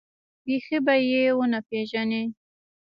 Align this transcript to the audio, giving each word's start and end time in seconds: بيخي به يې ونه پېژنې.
بيخي 0.45 0.77
به 0.85 0.95
يې 1.09 1.23
ونه 1.37 1.59
پېژنې. 1.67 2.23